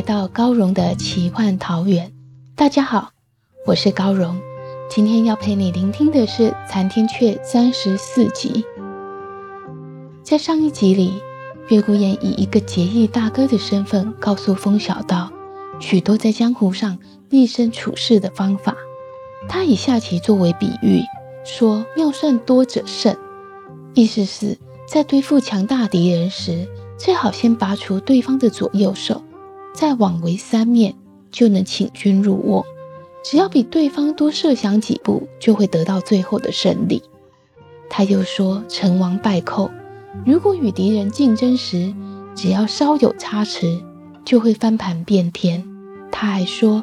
[0.00, 2.10] 来到高荣的奇幻桃源。
[2.56, 3.10] 大家好，
[3.66, 4.40] 我是高荣，
[4.88, 8.64] 今天要陪你聆听的是《残天阙》三十四集。
[10.22, 11.12] 在上一集里，
[11.68, 15.30] 月孤雁以一个结义大哥的身份，告诉风小道
[15.80, 18.74] 许多在江湖上立身处世的方法。
[19.50, 21.02] 他以下棋作为比喻，
[21.44, 23.14] 说妙算多者胜，
[23.92, 24.56] 意思是，
[24.88, 29.22] 在对付强大敌人时，最好先拔除对方的左右手。
[29.74, 30.94] 再往为三面，
[31.30, 32.64] 就能请君入瓮。
[33.22, 37.02] 只要比对方多设想几步，就会得到最后的胜利。
[37.88, 39.70] 他又说：“成王败寇，
[40.24, 41.92] 如果与敌人竞争时，
[42.34, 43.82] 只要稍有差池，
[44.24, 45.62] 就会翻盘变天。”
[46.10, 46.82] 他还说：“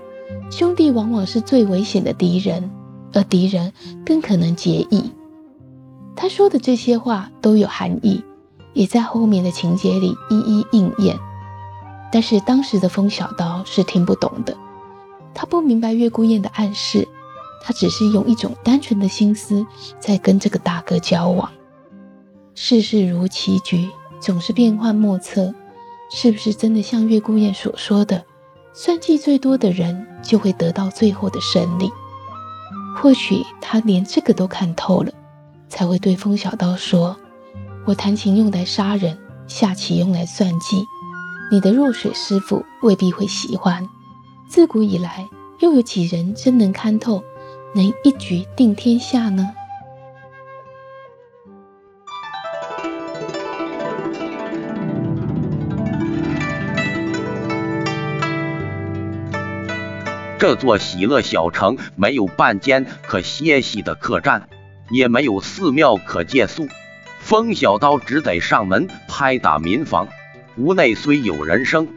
[0.52, 2.70] 兄弟往往是最危险的敌人，
[3.14, 3.74] 而敌人
[4.06, 5.12] 更可能结义。”
[6.16, 8.24] 他说的这些话都有含义，
[8.74, 11.18] 也在后面的情节里一一应验。
[12.12, 14.56] 但是当时的风小刀是听不懂的，
[15.34, 17.08] 他不明白月孤雁的暗示，
[17.62, 19.66] 他只是用一种单纯的心思
[20.00, 21.52] 在跟这个大哥交往。
[22.56, 25.54] 世事如棋局，总是变幻莫测，
[26.10, 28.26] 是不是真的像月孤雁所说的，
[28.74, 31.92] 算计最多的人就会得到最后的胜利？
[32.96, 35.12] 或许他连这个都看透了，
[35.70, 37.16] 才会对风小刀说
[37.86, 39.16] ：“我弹琴用来杀人，
[39.46, 40.84] 下棋用来算计。”
[41.50, 43.88] 你的弱水师傅未必会喜欢。
[44.50, 47.24] 自古以来，又有几人真能看透，
[47.74, 49.48] 能一举定天下呢？
[60.38, 64.50] 这座喜乐小城没有半间可歇息的客栈，
[64.90, 66.68] 也没有寺庙可借宿，
[67.20, 70.10] 风小刀只得上门拍打民房。
[70.58, 71.88] 屋内虽有人声，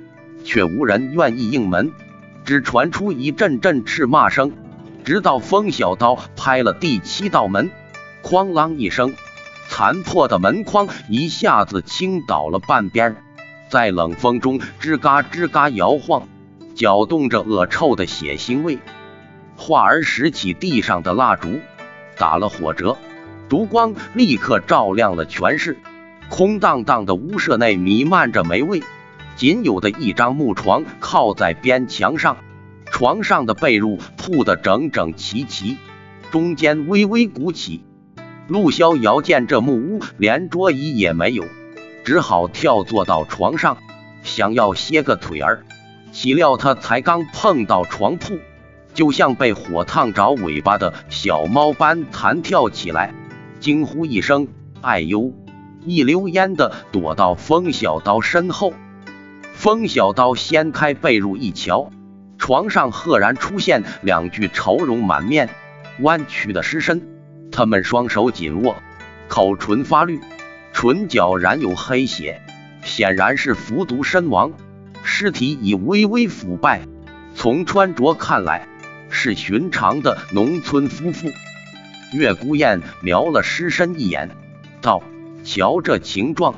[0.45, 1.93] 却无人愿意应门，
[2.45, 4.53] 只传出一阵阵斥骂声。
[5.03, 7.71] 直到风小刀拍了第七道门，
[8.23, 9.15] 哐啷一声，
[9.69, 13.17] 残破的门框一下子倾倒了半边，
[13.71, 16.29] 在冷风中吱嘎吱嘎摇晃，
[16.75, 18.79] 搅动着恶臭的血腥味。
[19.57, 21.61] 华儿拾起地上的蜡烛，
[22.19, 22.99] 打了火折，
[23.49, 25.79] 烛光立刻照亮了全室。
[26.31, 28.83] 空荡荡的屋舍内弥漫着霉味，
[29.35, 32.37] 仅有的一张木床靠在边墙上，
[32.87, 35.77] 床上的被褥铺得整整齐齐，
[36.31, 37.83] 中间微微鼓起。
[38.47, 41.45] 陆逍遥见这木屋连桌椅也没有，
[42.05, 43.77] 只好跳坐到床上，
[44.23, 45.65] 想要歇个腿儿，
[46.13, 48.39] 岂料他才刚碰到床铺，
[48.95, 53.13] 就像被火烫着尾巴的小猫般弹跳起来，
[53.59, 54.47] 惊呼一声
[54.81, 55.33] ：“哎呦！”
[55.85, 58.75] 一溜烟的躲到风小刀身后，
[59.55, 61.91] 风小刀掀开被褥一瞧，
[62.39, 65.49] 床上赫然出现两具愁容满面、
[66.01, 67.03] 弯曲的尸身，
[67.51, 68.77] 他们双手紧握，
[69.29, 70.21] 口唇发绿，
[70.73, 72.43] 唇角染有黑血，
[72.83, 74.53] 显然是服毒身亡。
[75.03, 76.83] 尸体已微微腐败，
[77.35, 78.69] 从穿着看来
[79.09, 81.31] 是寻常的农村夫妇。
[82.13, 84.29] 月孤雁瞄了尸身一眼，
[84.83, 85.03] 道。
[85.45, 86.55] 瞧这情状，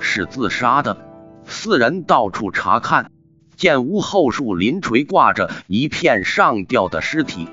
[0.00, 0.98] 是自杀的。
[1.44, 3.10] 四人到处查看，
[3.56, 7.48] 见屋后树林垂挂着一片上吊的尸体，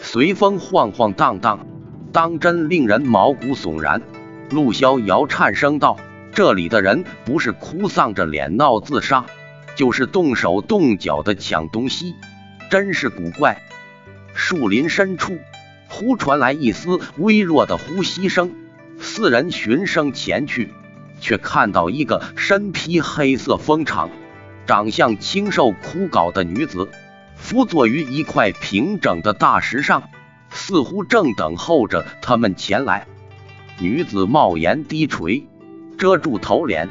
[0.00, 1.66] 随风晃晃荡荡，
[2.12, 4.02] 当真令人毛骨悚然。
[4.50, 5.98] 陆逍遥颤声道
[6.32, 9.26] ：“这里的人不是哭丧着脸闹自杀，
[9.76, 12.14] 就是动手动脚的抢东西，
[12.70, 13.60] 真是古怪。”
[14.34, 15.36] 树林深处，
[15.88, 18.52] 忽传来一丝微弱的呼吸声。
[19.00, 20.72] 四人循声前去，
[21.20, 24.10] 却看到一个身披黑色风氅、
[24.66, 26.88] 长相清瘦枯槁的女子，
[27.36, 30.02] 伏坐于一块平整的大石上，
[30.50, 33.06] 似乎正等候着他们前来。
[33.80, 35.46] 女子帽檐低垂，
[35.96, 36.88] 遮住头脸，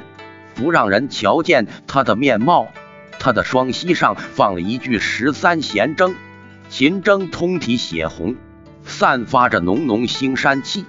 [0.56, 2.68] 不让人瞧见她的面貌。
[3.19, 6.13] 她的双膝上放了一具十三弦筝，
[6.69, 8.36] 秦征通体血红，
[8.86, 10.86] 散发着浓浓腥膻气，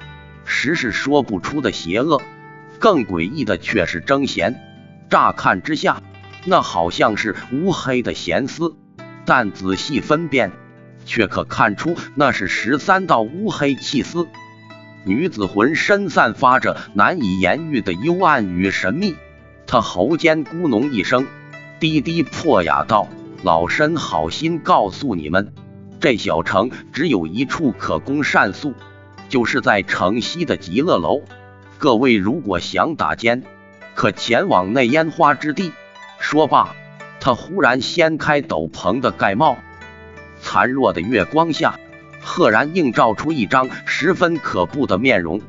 [0.49, 2.21] 实是说不出的邪恶。
[2.81, 4.61] 更诡异的却是征贤，
[5.11, 6.03] 乍看之下，
[6.45, 8.75] 那好像是乌黑的咸丝，
[9.25, 10.53] 但仔细分辨，
[11.05, 14.29] 却可看出那是十三道乌黑气丝。
[15.05, 19.17] 女子浑身散发着难以言喻的幽暗与神秘，
[19.67, 21.27] 她喉间咕哝一声，
[21.81, 23.09] 低低破哑道
[23.43, 25.53] ：“老身好心告诉你们，
[26.01, 28.75] 这小城只有一处可供善宿，
[29.29, 31.23] 就是在城西的极乐楼。”
[31.79, 33.45] 各位如果想打尖，
[33.95, 35.73] 可前往那烟花之地。
[36.19, 36.75] 说罢，
[37.21, 39.57] 他忽然掀开斗篷的盖帽，
[40.41, 41.79] 残弱的月光下，
[42.21, 45.41] 赫然映照出一张十分可怖的面容。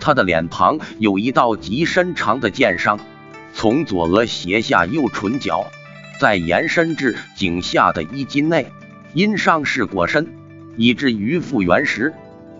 [0.00, 2.98] 他的脸庞有一道极深长的剑伤，
[3.52, 5.66] 从左额斜下右唇角，
[6.18, 8.72] 再延伸至颈下的衣襟内，
[9.12, 10.26] 因伤势过深，
[10.76, 12.14] 以至于复原时，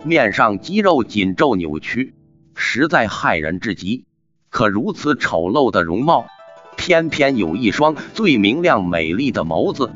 [0.05, 2.13] 面上肌肉紧皱扭曲。
[2.53, 4.05] 实在骇人至极，
[4.49, 6.27] 可如此丑陋的容貌，
[6.77, 9.91] 偏偏有一双最明亮美丽的眸子，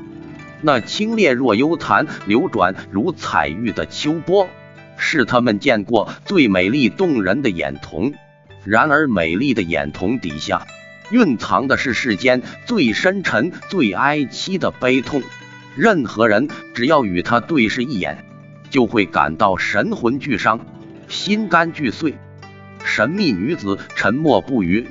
[0.61, 4.49] 那清冽若幽潭，流转如彩玉的秋波，
[4.97, 8.13] 是他们见过最美丽动人的眼瞳。
[8.65, 10.67] 然而，美丽的眼瞳底下，
[11.11, 15.21] 蕴藏的是世间最深沉、最哀凄的悲痛。
[15.77, 18.25] 任何人只要与他对视一眼，
[18.69, 20.59] 就会感到神魂俱伤，
[21.07, 22.17] 心肝俱碎。
[22.83, 24.87] 神秘女子沉默不语，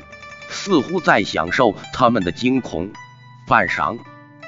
[0.48, 2.90] 似乎在享受他们的惊恐。
[3.46, 3.98] 半晌，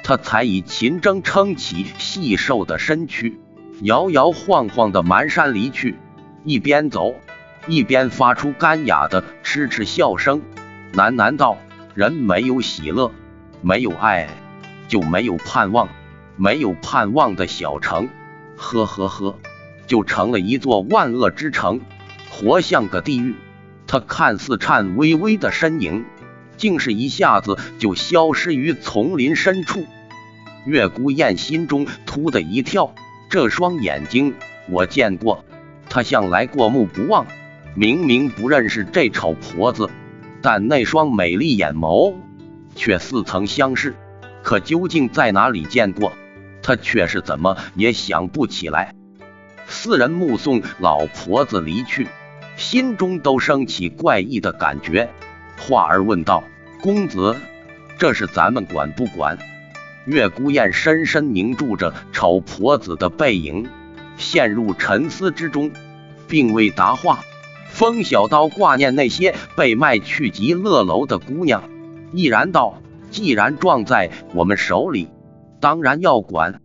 [0.03, 3.39] 她才以秦筝撑起细瘦的身躯，
[3.81, 5.95] 摇摇晃晃的蹒跚离去。
[6.43, 7.15] 一边走，
[7.67, 10.41] 一边发出干哑的痴痴笑声，
[10.93, 11.57] 喃喃道
[11.93, 13.11] ：“人没有喜乐，
[13.61, 14.27] 没有爱，
[14.87, 15.89] 就没有盼望。
[16.37, 18.09] 没有盼望的小城，
[18.61, 19.35] 呵呵呵，
[19.87, 21.81] 就成了一座万恶之城。”
[22.29, 23.35] 活像个地狱。
[23.87, 26.05] 他看似颤巍巍的身影，
[26.55, 29.85] 竟是一下子就消失于丛林深处。
[30.65, 32.93] 月孤雁心中突的一跳，
[33.29, 34.33] 这双眼睛
[34.69, 35.43] 我见过，
[35.89, 37.25] 他向来过目不忘，
[37.75, 39.89] 明明不认识这丑婆子，
[40.41, 42.13] 但那双美丽眼眸
[42.75, 43.95] 却似曾相识。
[44.41, 46.13] 可究竟在哪里见过，
[46.61, 48.93] 他却是怎么也想不起来。
[49.67, 52.07] 四人目送老婆子离去。
[52.57, 55.09] 心中都升起怪异的感觉，
[55.57, 56.43] 话儿问道
[56.83, 57.35] ：“公子，
[57.97, 59.37] 这是咱们管不管？”
[60.05, 63.67] 月孤雁深深凝住着丑婆子的背影，
[64.17, 65.71] 陷入沉思之中，
[66.27, 67.21] 并未答话。
[67.69, 71.63] 风小刀挂念那些被卖去极乐楼的姑娘，
[72.13, 72.79] 毅然道
[73.09, 75.07] ：“既然撞在我们手里，
[75.61, 76.61] 当然要管。”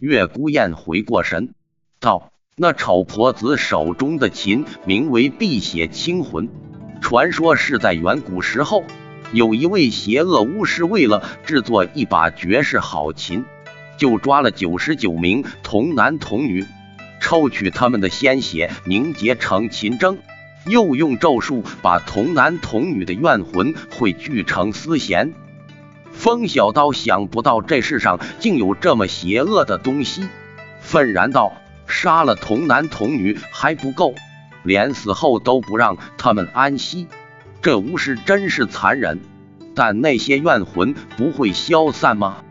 [0.00, 1.54] 月孤雁回过神，
[2.00, 2.32] 道。
[2.56, 6.50] 那丑婆子手中的琴名为碧血清魂，
[7.00, 8.84] 传说是在远古时候，
[9.32, 13.46] 有一位邪恶巫师为了制作一把绝世好琴，
[13.96, 16.66] 就抓了九十九名童男童女，
[17.22, 20.18] 抽取他们的鲜血凝结成琴筝，
[20.66, 25.32] 又用咒术把童男童女的怨魂汇聚成丝弦。
[26.12, 30.28] 风小刀想不到这世上竟有这么邪恶的东西，
[30.80, 31.52] 愤然道。
[31.92, 34.14] 杀了童男童女还不够，
[34.62, 37.08] 连死后都不让他们安息。
[37.62, 39.18] 这巫师真是残忍，
[39.74, 42.44] 但那些怨魂不会消散吗？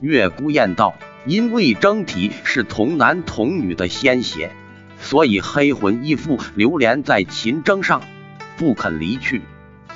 [0.00, 0.94] 月孤雁道
[1.26, 4.52] ：“因为整体是童男童女的鲜血，
[5.00, 8.02] 所以黑魂依附流连在琴筝上，
[8.56, 9.42] 不肯离去。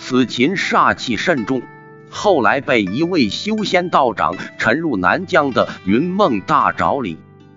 [0.00, 1.62] 此琴煞气甚重，
[2.10, 7.16] 后来被一位修仙道长沉入南疆的云梦大沼里。”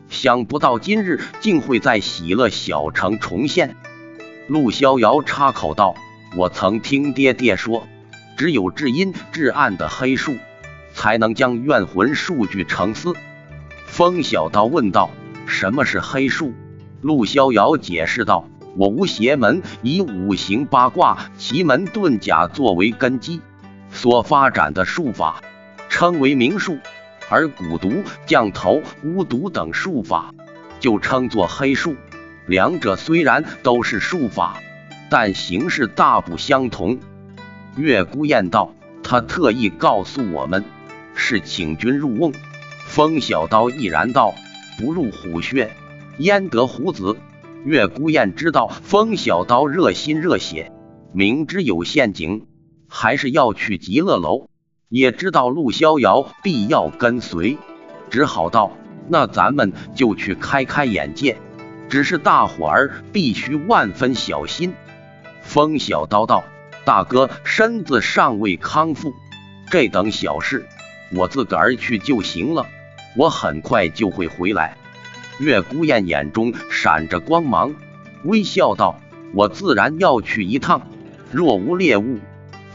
[0.10, 3.76] 想不到今日竟会在喜乐小城重现。
[4.48, 5.96] 陆逍遥插口道
[6.38, 7.88] ：“我曾听爹爹说，
[8.38, 10.36] 只有至阴至暗的黑术，
[10.94, 13.14] 才能将怨魂数据成丝。”
[13.88, 15.10] 风小刀问道
[15.48, 16.54] ：“什么是黑术？”
[17.02, 23.42] 陆逍遥解释道：“我无邪门以五行八卦、奇门遁甲作为根基
[23.94, 25.42] 所发展的术法，
[25.88, 26.78] 称为明术。”
[27.30, 30.36] 而蛊毒、降头、巫毒等术法
[30.80, 31.96] 就称作黑术。
[32.46, 34.62] 两者虽然都是术法，
[35.10, 37.00] 但形式大不相同。
[37.76, 40.64] 月孤雁道：“他特意告诉我们，
[41.16, 42.34] 是请君入瓮。”
[42.86, 44.36] 风小刀毅然道
[44.78, 45.72] ：“不入虎穴，
[46.18, 47.18] 焉得虎子？”
[47.66, 50.72] 月孤雁知道风小刀热心热血，
[51.14, 52.46] 明知有陷阱，
[52.96, 54.50] 还是要去极乐楼。
[54.88, 57.58] 也知道陆逍遥必要跟随，
[58.12, 58.78] 只好道
[59.10, 61.36] ：“那咱们就去开开眼界。
[61.90, 64.76] 只是大伙儿必须万分小心。
[65.42, 66.44] 风小刀道
[66.86, 69.12] ：“大哥身子尚未康复，
[69.72, 70.68] 这等小事
[71.12, 72.68] 我自个儿去就行了。
[73.18, 74.78] 我很快就会回来。”
[75.40, 77.74] 月孤雁眼中闪着光芒，
[78.24, 79.00] 微笑道
[79.34, 80.84] ：“我自然要去一趟。
[81.32, 82.20] 若无猎物，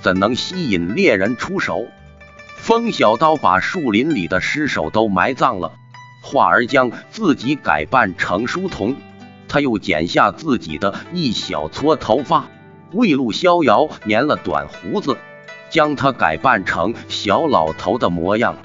[0.00, 1.87] 怎能吸引猎人出手？”
[2.57, 5.73] 风小刀把树林里的尸首都埋葬了，
[6.23, 8.97] 化儿将自己改扮成书童。
[9.47, 12.49] 他又剪下自己的一小撮头发，
[12.93, 15.17] 为陆逍遥粘了短胡子，
[15.71, 18.57] 将他改扮成小老头的模样，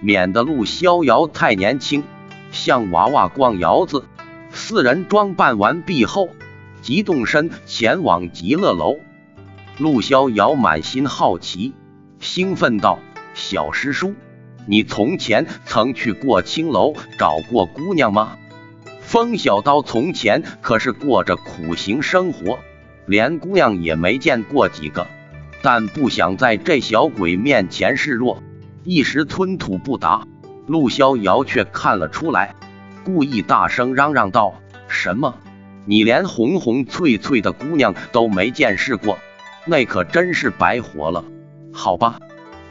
[0.00, 2.02] 免得陆逍遥太年轻，
[2.50, 4.04] 像娃娃逛窑子。
[4.50, 6.30] 四人装扮完毕后，
[6.80, 8.98] 即动身前往极乐楼。
[9.78, 11.72] 陆逍遥满心好奇，
[12.20, 12.98] 兴奋道。
[13.34, 14.14] 小师叔，
[14.66, 18.36] 你从前曾去过青楼找过姑娘吗？
[19.00, 22.58] 风小刀从前可是过着苦行生活，
[23.06, 25.06] 连姑娘也没见过几个，
[25.62, 28.42] 但不想在这小鬼面前示弱，
[28.84, 30.26] 一时吞吐不答。
[30.66, 32.54] 陆逍遥却看了出来，
[33.04, 34.54] 故意大声嚷嚷道
[34.86, 35.34] ：“什么？
[35.86, 39.18] 你连红红翠翠的姑娘都没见识过？
[39.64, 41.24] 那可真是白活了。
[41.72, 42.18] 好吧。”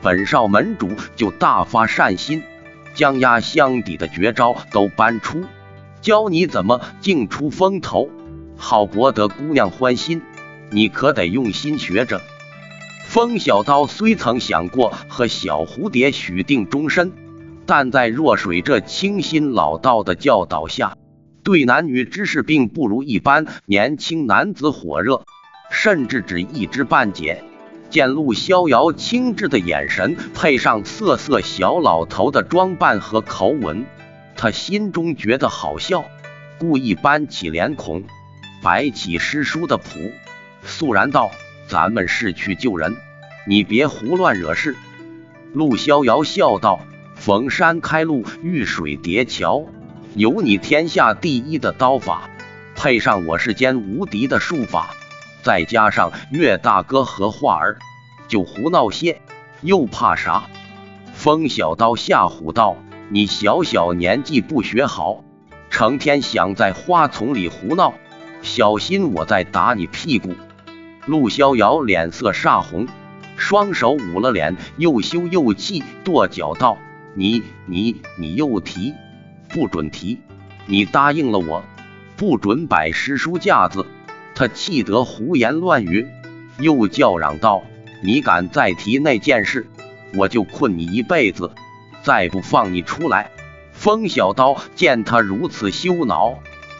[0.03, 2.41] 本少门主就大发善心，
[2.95, 5.43] 将压箱底的绝招都搬出，
[6.01, 8.09] 教你怎么净出风头，
[8.57, 10.23] 好博得姑娘欢心。
[10.71, 12.19] 你可得用心学着。
[13.05, 17.11] 风小刀虽曾想过和小蝴蝶许定终身，
[17.67, 20.97] 但在若水这清新老道的教导下，
[21.43, 25.25] 对男女之事并不如一般年轻男子火热，
[25.71, 27.43] 甚至只一知半解。
[27.89, 33.85] 见陆逍遥轻质的眼神，配上瑟瑟小老头的装扮和口吻，
[34.37, 36.05] 他心中觉得好笑，
[36.57, 38.03] 故意搬起脸孔，
[38.63, 40.11] 摆起诗书的谱，
[40.63, 41.31] 肃然道
[41.67, 42.95] ：“咱们是去救人，
[43.45, 44.77] 你别胡乱惹事。”
[45.51, 46.79] 陆逍遥笑道
[47.15, 49.65] ：“逢山开路，遇水叠桥，
[50.15, 52.29] 有你天下第一的刀法，
[52.73, 54.95] 配上我世间无敌的术法。”
[55.43, 57.77] 再加上岳大哥和画儿，
[58.27, 59.21] 就胡闹些，
[59.61, 60.43] 又怕啥？
[61.13, 62.77] 风小刀吓唬道
[63.09, 65.23] ：“你小小年纪不学好，
[65.69, 67.93] 成天想在花丛里胡闹，
[68.41, 70.35] 小心我再打你屁股！”
[71.05, 72.87] 陆逍遥脸色煞红，
[73.35, 76.77] 双手捂了脸，又羞又气，跺脚道
[77.15, 78.93] ：“你你你又提，
[79.49, 80.19] 不准提！
[80.67, 81.63] 你答应了我，
[82.15, 83.85] 不准摆诗书架子。”
[84.41, 86.07] 他气得胡言乱语，
[86.57, 87.61] 又叫嚷道
[88.01, 89.67] ：“你敢再提那件事，
[90.15, 91.51] 我就困你一辈子，
[92.01, 93.29] 再不放你出来！”
[93.71, 96.39] 风小刀见他如此羞恼，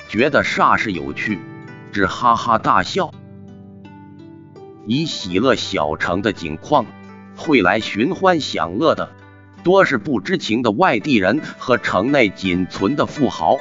[0.10, 1.38] 觉得煞是有趣，
[1.92, 3.12] 只哈哈大笑。
[4.88, 6.88] 以喜乐小城的景况，
[7.36, 9.12] 会来寻欢享乐的，
[9.64, 13.60] 多是不知情的外地人和城内仅存的富豪。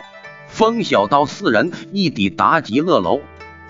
[0.49, 3.21] 风小刀四人一抵达极乐楼。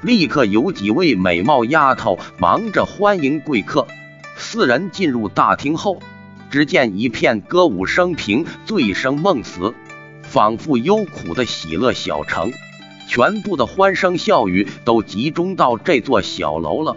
[0.03, 3.87] 立刻有几位美貌丫头忙着欢迎贵客。
[4.37, 6.01] 四人进入大厅后，
[6.51, 9.75] 只见一片歌舞升平、醉生梦死，
[10.23, 12.53] 仿佛幽苦的喜乐小城。
[13.07, 16.97] 全部的欢声笑语都集中到这座小楼了。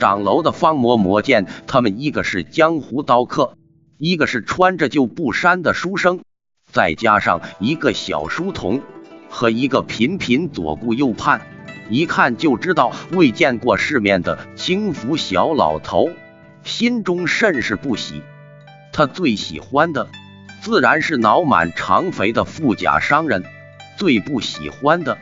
[0.00, 3.56] 掌楼的方嬷嬷见他们，一个是江湖刀客，
[3.98, 6.20] 一个是穿着旧布衫的书生，
[6.72, 8.80] 再加上一个小书童
[9.28, 11.42] 和一个频频左顾右盼。
[11.90, 16.10] 一看就知道未见过世面的轻浮小老头，
[16.62, 18.22] 心中甚是不喜。
[18.92, 20.08] 他最喜欢的
[20.60, 23.44] 自然是脑满肠肥的富甲商人，
[23.96, 25.16] 最不喜欢的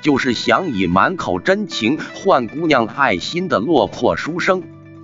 [0.00, 4.62] 就是想以满口真情换姑娘爱心的落魄书生，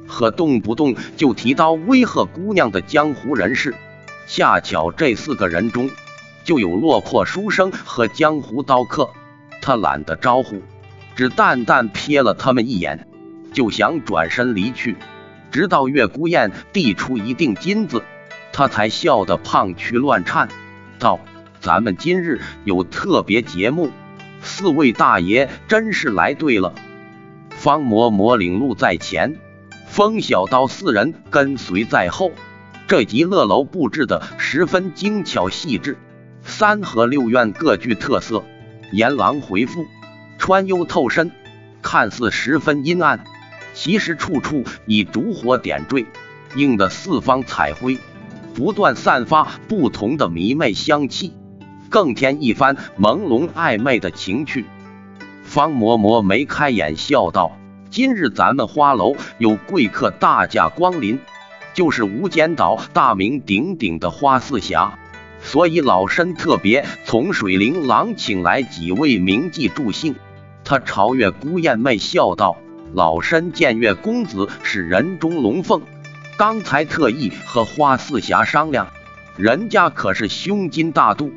[0.09, 3.75] 和动不动就提刀威吓姑娘的江湖人士。
[4.26, 5.90] 恰巧这四个人中，
[6.42, 9.11] 就有落魄书生和江湖刀客，
[9.61, 10.61] 他懒得招呼。
[11.14, 13.06] 只淡淡瞥了他们一眼，
[13.52, 14.97] 就想转身离去。
[15.50, 18.02] 直到月孤雁递出一锭金子，
[18.52, 20.49] 他才笑得胖躯乱颤，
[20.99, 21.21] 道
[21.61, 23.90] ：“咱们今日有特别节目，
[24.42, 26.75] 四位大爷真是来对了。”
[27.50, 29.37] 方嬷嬷领路在前，
[29.87, 32.33] 风小刀四人跟随在后。
[32.87, 35.97] 这极乐楼布置的十分精巧细致，
[36.42, 38.44] 三合六院各具特色。
[38.92, 39.87] 阎王回复。
[40.38, 41.30] 穿幽透深，
[41.82, 43.24] 看似十分阴暗，
[43.74, 46.06] 其实处处以烛火点缀，
[46.54, 47.98] 映得四方彩辉，
[48.54, 51.34] 不断散发不同的迷媚香气。
[51.90, 54.64] 更添一番朦胧暧昧的情趣。
[55.44, 57.56] 方嬷嬷眉开眼笑道
[57.88, 61.20] ：“今日咱们花楼有贵客大驾光临，
[61.72, 64.98] 就是无间岛大名鼎鼎的花四侠，
[65.44, 70.16] 所以老身特别从水灵廊请来几位名妓助兴。”
[70.64, 72.56] 他朝月姑燕妹笑道
[72.92, 75.82] ：“老身见月公子是人中龙凤，
[76.38, 78.88] 刚才特意和花四侠商量，
[79.36, 81.30] 人家可是胸襟大度，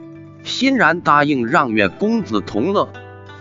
[0.44, 2.90] 欣然答应让月公子同乐。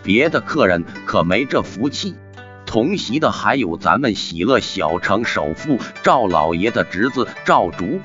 [0.02, 2.16] 别的客人可没这福气。
[2.64, 8.00] 同席的还有咱们喜乐小城首富赵老爷的侄子赵竹，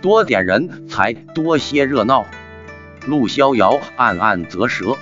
[0.00, 2.26] 多点人才多些热闹。”
[3.06, 4.96] 陆逍遥暗暗啧舌。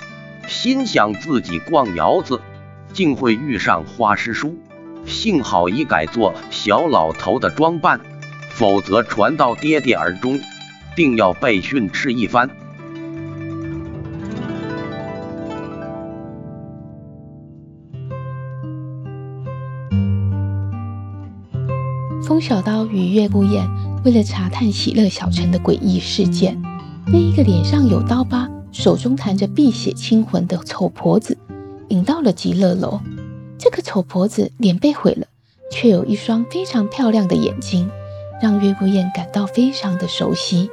[0.47, 2.41] 心想自己逛窑子，
[2.91, 4.57] 竟会遇上花师叔，
[5.05, 7.99] 幸好已改做小老头的装扮，
[8.49, 10.39] 否则传到爹爹耳中，
[10.95, 12.49] 定要被训斥一番。
[22.23, 23.67] 风小刀与月孤雁
[24.03, 26.61] 为了查探喜乐小城的诡异事件，
[27.05, 28.49] 那一个脸上有刀疤。
[28.71, 31.35] 手中弹着碧血清魂的丑婆子，
[31.87, 33.01] 引到了极乐楼。
[33.57, 35.25] 这个丑婆子脸被毁了，
[35.71, 37.89] 却有一双非常漂亮的眼睛，
[38.39, 40.69] 让月孤雁感到非常的熟悉。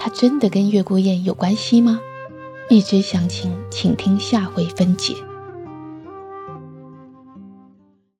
[0.00, 2.00] 她真的跟月孤雁有关系吗？
[2.70, 5.14] 欲知详情，请听下回分解。